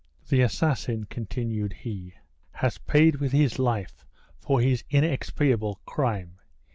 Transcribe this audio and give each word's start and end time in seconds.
"The 0.29 0.41
assassin," 0.41 1.03
continued 1.11 1.73
he, 1.73 2.15
"has 2.53 2.79
paid 2.79 3.17
with 3.17 3.33
his 3.33 3.59
life 3.59 4.03
for 4.39 4.59
his 4.59 4.83
inexpiable 4.89 5.79
crime. 5.85 6.39